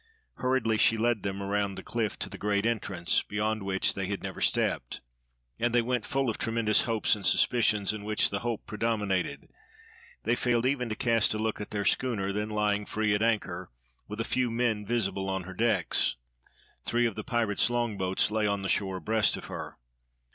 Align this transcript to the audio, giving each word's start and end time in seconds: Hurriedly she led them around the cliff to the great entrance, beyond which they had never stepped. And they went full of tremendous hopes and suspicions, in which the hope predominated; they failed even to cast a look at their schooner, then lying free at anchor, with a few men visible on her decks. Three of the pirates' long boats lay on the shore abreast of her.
Hurriedly 0.37 0.79
she 0.79 0.97
led 0.97 1.21
them 1.21 1.43
around 1.43 1.75
the 1.75 1.83
cliff 1.83 2.17
to 2.17 2.27
the 2.27 2.39
great 2.39 2.65
entrance, 2.65 3.21
beyond 3.21 3.61
which 3.61 3.93
they 3.93 4.07
had 4.07 4.23
never 4.23 4.41
stepped. 4.41 4.99
And 5.59 5.75
they 5.75 5.83
went 5.83 6.07
full 6.07 6.27
of 6.27 6.39
tremendous 6.39 6.85
hopes 6.85 7.15
and 7.15 7.23
suspicions, 7.23 7.93
in 7.93 8.03
which 8.03 8.31
the 8.31 8.39
hope 8.39 8.65
predominated; 8.65 9.47
they 10.23 10.33
failed 10.35 10.65
even 10.65 10.89
to 10.89 10.95
cast 10.95 11.35
a 11.35 11.37
look 11.37 11.61
at 11.61 11.69
their 11.69 11.85
schooner, 11.85 12.33
then 12.33 12.49
lying 12.49 12.87
free 12.87 13.13
at 13.13 13.21
anchor, 13.21 13.69
with 14.07 14.19
a 14.19 14.23
few 14.23 14.49
men 14.49 14.87
visible 14.87 15.29
on 15.29 15.43
her 15.43 15.53
decks. 15.53 16.15
Three 16.83 17.05
of 17.05 17.13
the 17.13 17.23
pirates' 17.23 17.69
long 17.69 17.95
boats 17.95 18.31
lay 18.31 18.47
on 18.47 18.63
the 18.63 18.69
shore 18.69 18.97
abreast 18.97 19.37
of 19.37 19.45
her. 19.45 19.77